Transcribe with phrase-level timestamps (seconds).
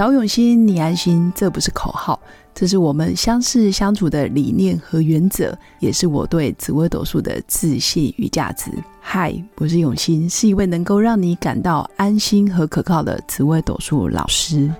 [0.00, 2.18] 找永新，你安心，这不是口号，
[2.54, 8.70] 这是我们相识相处的理念和原则，也是我对紫微斗数的自信与价值。
[8.98, 14.72] 嗨，我是永新，是一位能够让你感到安心和可靠的紫微斗数老师。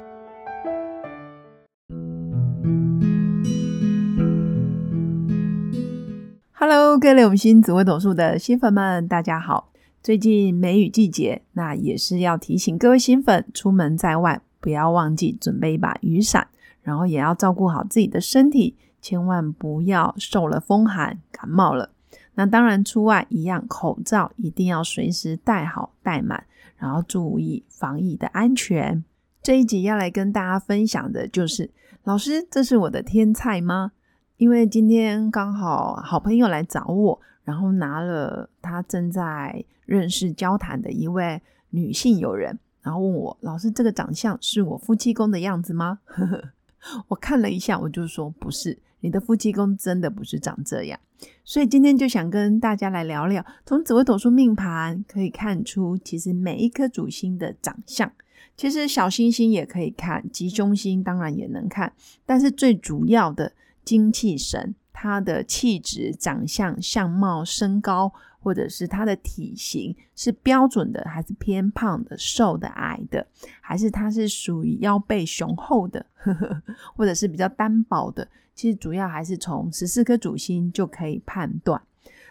[6.53, 9.71] Hello，各位永新紫微斗数的新粉们，大家好！
[10.03, 14.41] 最近梅雨季节，那也是要提醒各位新粉，出门在外。
[14.61, 16.47] 不要忘记准备一把雨伞，
[16.83, 21.91] 然后也要照顾好自己的身体，千万不要受了风寒感冒了。
[22.35, 26.45] 那当然，出外一样，口罩一定要随时戴好戴满，
[26.77, 29.05] 然后注意防疫的安全。
[29.43, 31.71] 这一集要来跟大家分享的就是，
[32.05, 33.93] 老师，这是我的天菜吗？
[34.37, 42.59] 因为今天刚好好朋友来找我，然后拿了他正在认识交谈的一位女性友人。
[42.83, 46.01] 然后问我老师，这个长相是我夫妻宫的样子吗？
[47.09, 50.99] 我看了一下，我就说不是，你的夫妻宫真的不是长这样。
[51.45, 58.11] 所以今天就想跟大家来聊聊，从紫微斗数命盘可以看出，其实每一颗主星的长相，
[58.57, 61.93] 其实小星星也可以看，吉凶星当然也能看，
[62.25, 63.53] 但是最主要的
[63.85, 68.15] 精气神，他的气质、长相、相貌、身高。
[68.41, 73.27] 或者是他的体型是标准的，还是偏胖的、瘦的、矮的，
[73.61, 76.05] 还是他是属于腰背雄厚的，
[76.97, 78.27] 或者是比较单薄的？
[78.55, 81.81] 其实主要还是从十四颗主星就可以判断。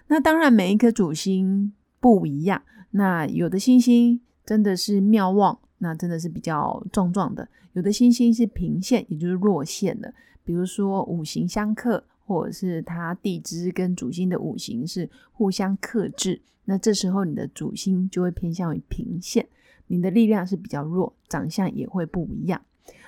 [0.08, 12.04] 那当然每一颗主星不一样，那有的星星真的是妙望，那真的是比较壮壮的；有的星星是平线，也就是弱线的，比如说五行相克。
[12.30, 19.48] 或者是它地支跟主星的五行是互相克制，那这时候你的主星就会偏向于平线，
[19.88, 22.62] 你的力量是比较弱，长相也会不一样。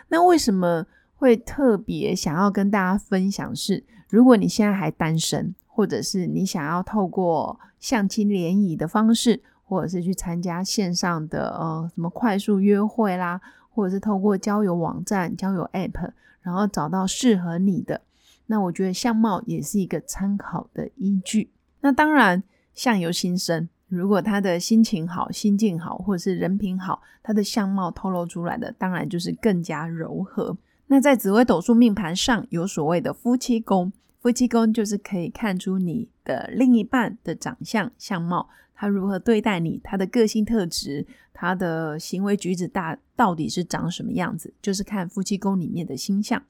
[0.08, 3.56] 那为什么会特别想要跟大家分享？
[3.56, 18.01] 是如果你现在还单身，或者是你想要透过相亲联谊的方式，或者是去参加线上的呃什么快速约会啦，或者是透过交友网站、交友 App，然后找到适合你的。
[18.51, 21.50] 那我觉得相貌也是一个参考的依据。
[21.79, 30.57] 那当然，相由心生，如果他的心情好、心境好，或者是人品好，他的相貌透露出来的，当然就是更加柔和。
[30.88, 46.44] 那在紫微斗数命盘上有所谓的夫妻宫，夫妻宫就是可以看出你的另一半的长相、相貌，他如何对待你，他的个性特质，他的行为举止大到底是长什么样子，就是看夫妻宫里面的星象。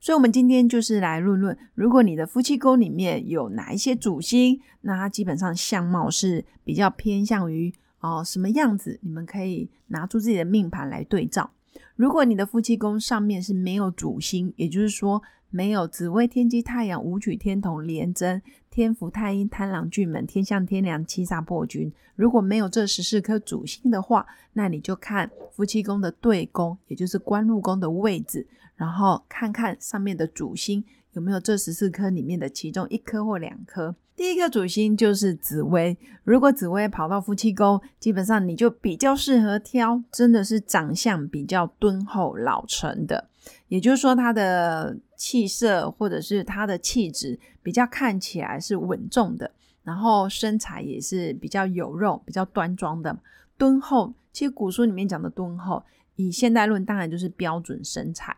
[0.00, 11.50] 所以，我们今天就是来论论，如果你的夫妻宫里面有哪一些主星，那它基本上相貌是比较偏向于哦什么样子，你们可以拿出自己的命盘来对照。
[11.96, 28.46] 如果你的夫妻宫上面是没有主星，也就是说没有紫微、天机、太阳、武曲、天同、廉贞、天府、太阴、贪狼、巨门、天象、天梁、七煞、破军，如果没有这十四颗主星的话，那你就看夫妻宫的对宫，也就是官禄宫的位置。
[28.74, 33.94] 然后看看上面的主星有没有这十四颗里面的其中一颗或两颗。
[34.16, 43.28] 第一个主星就是紫薇，如果紫薇跑到夫妻宫，基本上你就比较适合挑，真的是长相比较敦厚老成的，
[43.72, 49.50] 也就是说他的气色或者是他的气质比较看起来是稳重的，
[49.82, 53.18] 然后身材也是比较有肉、比较端庄的
[53.56, 54.12] 敦厚。
[54.30, 55.82] 其实古书里面讲的敦厚，
[56.16, 58.36] 以现代论当然就是标准身材。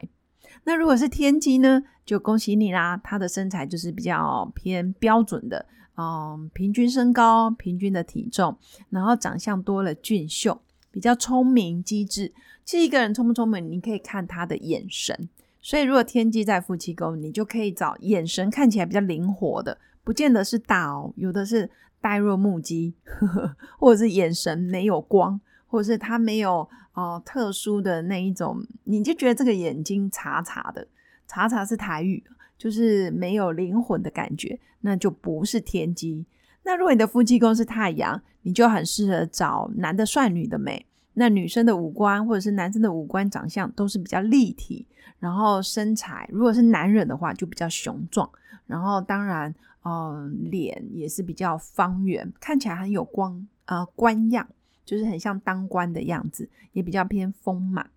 [0.63, 2.97] 那如果是天机呢，就恭喜你啦！
[3.03, 5.67] 他的身材就是比较偏标准的，
[5.97, 8.57] 嗯，平均身高、平均的体重，
[8.89, 10.61] 然后长相多了俊秀，
[10.95, 12.33] 比较聪明机智。
[12.65, 15.29] 其实一个人聪不聪明，你可以看他的眼神。
[15.61, 21.69] 所以如果天机在夫妻宫，你就可以找眼神看起来比较灵活的，不见得是大哦，有的是
[22.01, 22.95] 呆若木鸡，
[23.81, 26.69] 或者是眼神没有光，或者是他没有。
[26.95, 30.87] 哦，特殊的那一种，你就觉得这个眼睛茶茶的，
[31.27, 32.23] 茶茶是台语，
[32.57, 36.25] 就是没有灵魂的感觉，那就不是天机。
[36.63, 40.87] 那如果你的夫妻宫是太阳，你就很适合找男的帅，女的美。
[41.15, 44.87] 那女生的五官或者是男生的五官长相都是比较立体，
[45.19, 48.29] 然后身材如果是男人的话就比较雄壮，
[48.67, 54.47] 然后当然，嗯，脸也是比较方圆，看起来很有光啊官样。
[54.87, 57.89] 就是很像当官的样子，也比较偏丰满。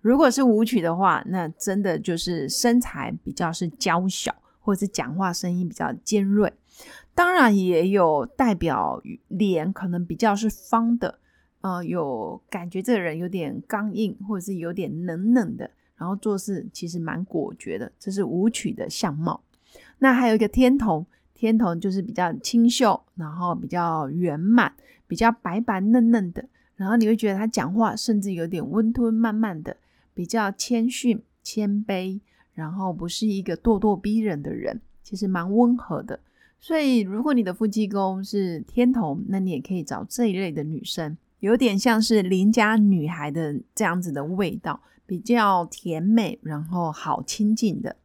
[0.00, 6.52] 如果是舞曲的话，那真的就是身材比较是娇小，或者是讲话声音比较尖锐。
[7.12, 11.18] 当然也有代表脸可能比较是方的，
[11.60, 19.42] 呃，有感觉这个人有点刚硬，或者是有点冷冷的，然后做事其实蛮果决的，这是武曲的相貌。
[19.98, 24.72] 那还有一个天同，天同就是比较清秀，然后比较圆满，
[25.06, 29.76] 比较白白嫩嫩的，然后你会觉得他讲话甚至有点温吞慢慢的，
[30.14, 32.20] 比较谦逊谦卑，
[32.54, 36.20] 然后不是一个咄咄逼人的人，其实蛮温和的。
[36.60, 47.96] 所以如果你的夫妻宫是天同，那你也可以找这一类的女生，有点像是邻家女孩的这样子的味道，比较甜美，然后好亲近的。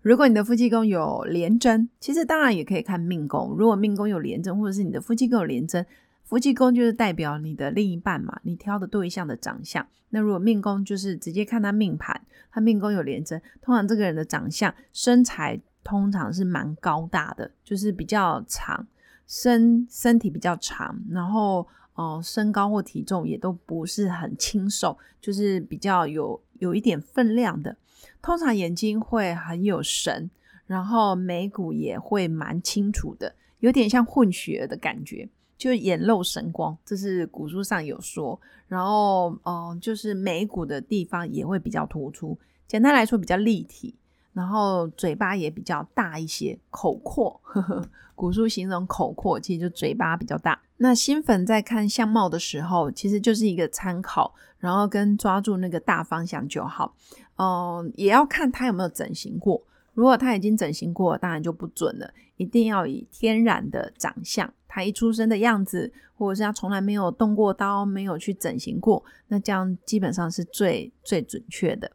[0.00, 3.54] 如果你的夫妻宫有廉贞，其实当然也可以看命宫。
[3.58, 5.84] 如果命宫有廉贞，或者是你的夫妻宫有廉贞，
[6.22, 9.84] 夫妻宫就是代表你的另一半嘛，你挑的对象的长相。
[10.10, 12.20] 那如果命宫就是直接看他命盘，
[12.50, 18.86] 他命宫有廉贞，通常这个人的长相、身材通常是蛮高大的，就是比较长，
[19.26, 21.66] 身身体比较长，然后
[21.98, 27.76] 哦身高或体重也都不是很清瘦，就是比较有有一点分量的。
[28.22, 30.30] 通常眼睛会很有神，
[30.66, 38.40] 然后眉骨也会蛮清楚的，有点像混血的感觉，就眼露神光，这是古书上有说。
[38.68, 43.96] 然后，嗯，就是眉骨的地方也会比较突出，简单来说比较立体。
[44.38, 47.40] 然后嘴巴也比较大一些，口阔。
[47.42, 50.60] 呵呵古书形容口阔，其实就嘴巴比较大。
[50.76, 56.94] 那新粉在看相貌的时候，其实就是一个参考，然后跟抓住那个大方向就好。
[57.38, 59.60] 嗯，也要看他有没有整形过。
[59.92, 62.08] 如果他已经整形过，当然就不准了。
[62.36, 71.90] 一定要以天然的长相，他一出生的样子，或者是他从来没有动过刀，没有去整形过，那这样基本上是最最准确的。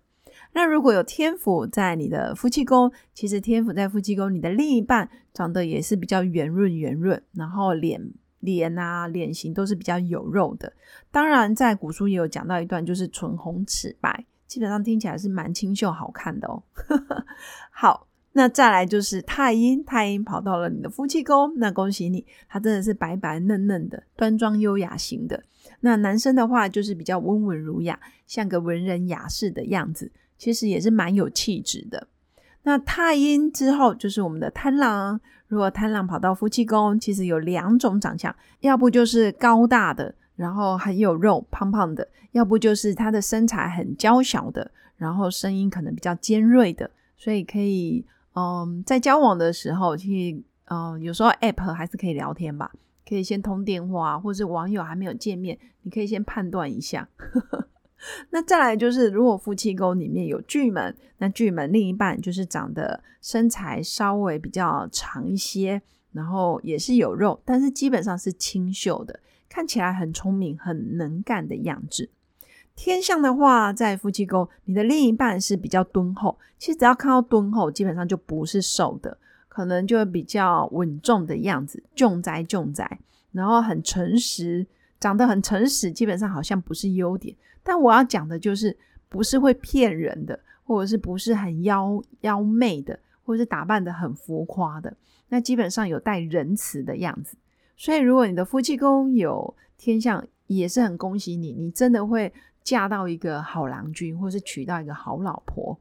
[0.53, 8.01] 那如果有天府在你的夫妻宫，其实天府在夫妻宫，你的另一半长得也是比较圆润圆润，然后脸
[8.39, 10.71] 脸啊脸型都是比较有肉的。
[11.11, 14.25] 当然，在古书也有讲到一段，就是唇红齿白。
[14.45, 16.61] 基本上听起来是蛮清秀好看的哦。
[17.71, 25.43] 好，那再来就是太阴，太阴跑到了你的夫妻宫，那恭喜你，他真的是白白嫩嫩的，端庄优雅型的。
[25.79, 32.07] 那男生的话就是比较温文儒雅，像个文人雅士的样子，其实也是蛮有气质的。
[32.63, 40.15] 那太阴之后就是我们的贪狼，如果贪狼跑到夫妻宫，其实有两种长相，要不就是高大的。
[40.35, 48.03] 然后很有肉，胖胖的；要不就是他的身材很娇小的，然后声音可能比较尖锐的，所以可以，
[48.33, 52.71] 嗯，在交往的时候去，嗯，有时候 app 还是可以聊天吧，
[53.07, 57.07] 可以先通电话，或是网友还没有见面，你可以先判断一下。
[58.29, 69.19] 那再来就是，如果夫妻宫里面有巨门，那巨门另一半就是长得身材稍微比较长一些，然后也是有肉，但是基本上是清秀的。
[69.47, 72.09] 看起来很聪明、很能干的样子。
[72.75, 76.39] 天象的话，在夫妻宫，你的另一半是比较敦厚。
[76.57, 79.15] 其实只要看到敦厚，基本上就不是瘦的，
[79.47, 82.99] 可能就会比较稳重的样子，重灾重灾。
[83.31, 84.65] 然后很诚实，
[85.03, 87.35] 长得很诚实，基本上好像不是优点。
[87.61, 88.73] 但我要讲的就是，
[89.09, 94.95] 不是会骗人的，或者是不是很妖妖媚的，或者是打扮的很浮夸的。
[95.27, 97.35] 那基本上有带仁慈的样子。
[97.75, 102.31] 所以，如果你的夫妻宫有天象，也是很恭喜你，你真的会
[102.63, 105.77] 嫁到一个好郎君，或是娶到一个好老婆。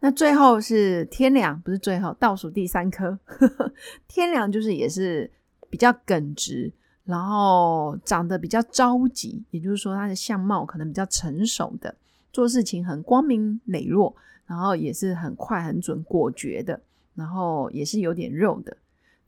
[0.00, 3.18] 那最后是天梁，不是最后倒数第三颗
[4.08, 5.30] 天梁，就是也是
[5.68, 6.72] 比较耿直，
[7.04, 11.94] 然后长得比较着急，也就是说他的相貌可能比较成熟的，
[12.32, 14.14] 做事情很光明磊落，
[14.46, 16.80] 然后也是很快很准果决的，
[17.14, 18.76] 然后也是有点肉的。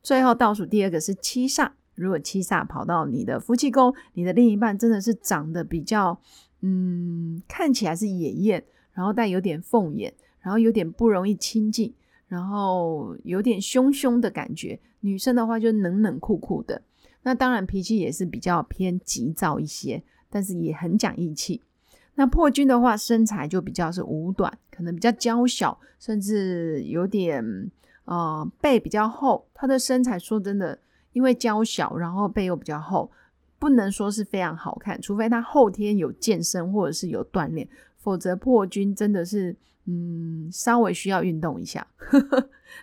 [0.02, 1.70] 最后倒数第二个是七煞。
[1.94, 6.20] 如果七煞跑到你的夫妻宫，你的另一半真的是长得比较，
[6.60, 11.94] 嗯，看起来是野艳，然后带有点凤眼，然后有点不容易亲近，
[12.28, 14.78] 然后有点凶凶的感觉。
[15.00, 16.82] 女生的话就冷冷酷酷的，
[17.26, 21.60] 那当然脾气也是比较偏急躁一些，但是也很讲义气。
[22.14, 27.44] 那破军的话，身材就比较是五短，可能比较娇小，甚至有点
[28.04, 29.44] 呃背比较厚。
[29.52, 30.78] 他的身材说真的。
[31.12, 33.10] 因为娇小，然后背又比较厚，
[33.58, 37.66] 不能说是非常好看，除非他后天有健身或者是有锻炼，
[37.96, 39.56] 否则破军真的是，
[39.86, 41.86] 嗯，稍微需要运动一下。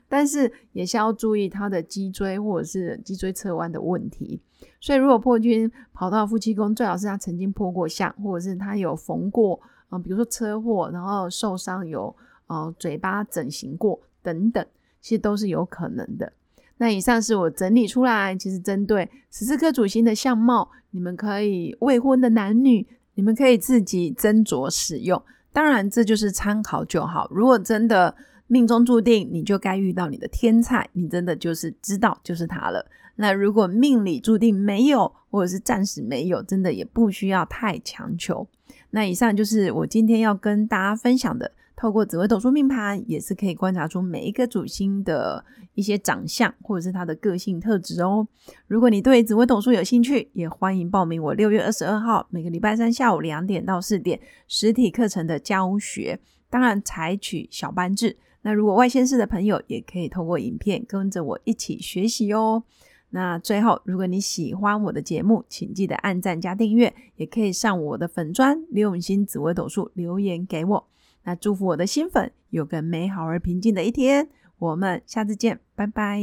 [0.07, 4.41] 但是也是要注意他的脊椎或者是脊椎侧弯的问题。
[4.79, 9.59] 所以如果破军跑到夫妻宫，最好是他曾经破过相，或者是他有缝过，
[9.91, 12.15] 嗯，比如说车祸然后受伤有，
[12.47, 14.65] 呃，嘴巴整形过等等，
[15.01, 16.31] 其实都是有可能的。
[16.77, 25.21] 那以上是我整理出来，其实针对十四颗主星的相貌，你们可以未婚的男女，你们可以自己斟酌使用。
[25.53, 27.29] 当然，这就是参考就好。
[27.31, 28.13] 如果真的
[28.47, 32.85] 命中注定，你就该遇到你的天才，你真的就是知道就是他了。
[33.15, 38.47] 那如果命里注定没有，或者是暂时没有，真的也不需要太强求。
[38.89, 41.51] 那以上就是我今天要跟大家分享的。
[41.75, 48.27] 透过紫微斗数命盘，也是可以观察出每一个主星的一些长相，或者是他的个性特质哦。
[48.67, 56.19] 如果你对紫微斗数有兴趣，也欢迎报名我六月二十二号每个礼拜三下午两点到四点实体课程的教学。
[56.49, 58.15] 当然，采取小班制。
[58.43, 62.63] 那如果外县市的朋友，也可以透过影片跟着我一起学习哦。
[63.09, 70.87] 那最后，如果你喜欢我的节目，请记得按赞加订阅，也可以上我的粉砖刘永新紫微斗数留言给我。
[71.25, 74.27] 那祝福我的新粉有个美好而平静的一天，
[74.59, 76.21] 我们下次见，拜拜。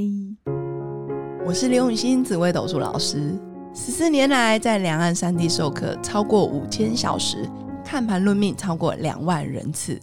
[1.47, 3.33] 我是刘永新紫微斗数老师，
[3.73, 7.49] 十四年来在两岸三地授课超过五千小时，
[7.83, 9.99] 看盘论命超过两万人次，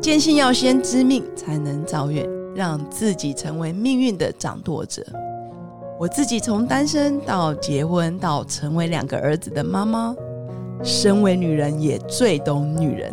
[0.00, 5.04] 坚信要先知命才能造运，让自己成为命运的掌舵者。
[5.98, 10.14] 我自己从单身到结婚，到成为两个儿子的妈妈，
[10.84, 13.12] 身为女人也最懂女人。